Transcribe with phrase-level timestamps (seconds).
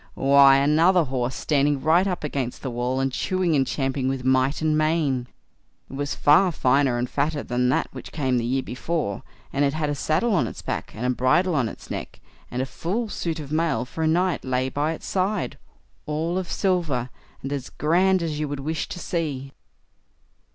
[0.15, 4.59] why, another horse standing right up against the wall, and chewing and champing with might
[4.59, 5.27] and main.
[5.91, 9.21] It was far finer and fatter than that which came the year before,
[9.53, 12.19] and it had a saddle on its back, and a bridle on its neck,
[12.49, 15.59] and a full suit of mail for a knight lay by its side,
[16.07, 17.11] all of silver,
[17.43, 19.51] and as grand as you would wish to see.